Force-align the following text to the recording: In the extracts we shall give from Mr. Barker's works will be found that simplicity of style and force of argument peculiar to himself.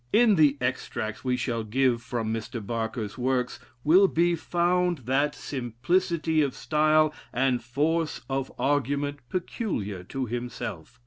In 0.11 0.33
the 0.33 0.57
extracts 0.59 1.23
we 1.23 1.37
shall 1.37 1.63
give 1.63 2.01
from 2.01 2.33
Mr. 2.33 2.59
Barker's 2.65 3.19
works 3.19 3.59
will 3.83 4.07
be 4.07 4.35
found 4.35 5.05
that 5.05 5.35
simplicity 5.35 6.41
of 6.41 6.55
style 6.55 7.13
and 7.31 7.63
force 7.63 8.21
of 8.27 8.51
argument 8.57 9.19
peculiar 9.29 10.03
to 10.05 10.25
himself. 10.25 10.99